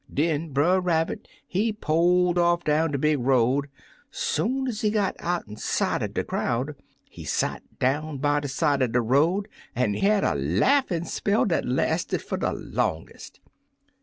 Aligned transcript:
Den 0.11 0.49
Brer 0.51 0.81
Rabbit 0.81 1.27
he 1.45 1.71
poled 1.71 2.39
off 2.39 2.63
down 2.63 2.91
de 2.91 2.97
big 2.97 3.19
road. 3.19 3.67
Soon 4.09 4.67
ez 4.67 4.81
he 4.81 4.89
got 4.89 5.15
out'n 5.19 5.57
sight 5.57 6.01
er 6.01 6.07
de 6.07 6.23
crowd, 6.23 6.73
he 7.07 7.23
sot 7.23 7.61
down 7.77 8.17
by 8.17 8.39
de 8.39 8.47
side 8.47 8.81
er 8.81 8.87
de 8.87 8.99
road 8.99 9.47
an' 9.75 9.93
had 9.93 10.23
a 10.23 10.33
laughin' 10.33 11.05
spell 11.05 11.45
dat 11.45 11.65
lasted 11.67 12.19
fer 12.23 12.37
de 12.37 12.51
longest. 12.51 13.41